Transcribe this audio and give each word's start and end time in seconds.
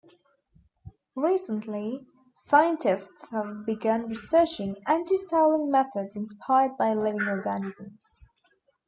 Recently, 1.15 2.07
scientists 2.33 3.29
have 3.29 3.67
begun 3.67 4.07
researching 4.07 4.77
antifouling 4.87 5.69
methods 5.69 6.15
inspired 6.15 6.75
by 6.75 6.95
living 6.95 7.27
organisms. 7.27 8.23